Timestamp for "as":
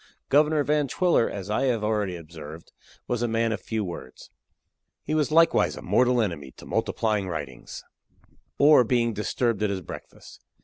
1.29-1.51